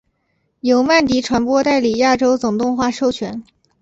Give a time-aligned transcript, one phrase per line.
[0.61, 3.43] 由曼迪传播代理亚洲总动画授权。